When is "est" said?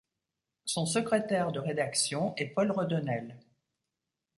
2.35-2.47